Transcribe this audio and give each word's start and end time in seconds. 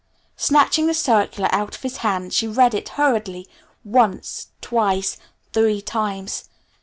Snatching 0.35 0.87
the 0.87 0.95
circular 0.95 1.47
out 1.53 1.75
of 1.75 1.83
his 1.83 1.97
hand 1.97 2.33
she 2.33 2.47
read 2.47 2.73
it 2.73 2.89
hurriedly, 2.97 3.47
once, 3.83 4.47
twice, 4.59 5.17
three 5.53 5.79
times. 5.79 6.49